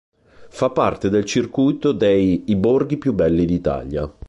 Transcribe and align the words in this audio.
Fa 0.49 0.71
parte 0.71 1.09
del 1.11 1.25
circuito 1.25 1.91
dei 1.91 2.45
"I 2.47 2.55
borghi 2.55 2.97
più 2.97 3.13
belli 3.13 3.45
d'Italia". 3.45 4.11